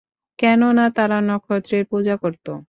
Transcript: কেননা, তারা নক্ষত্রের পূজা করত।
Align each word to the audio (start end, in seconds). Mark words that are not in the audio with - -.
কেননা, 0.39 0.85
তারা 0.89 1.17
নক্ষত্রের 1.21 1.83
পূজা 1.87 2.15
করত। 2.17 2.45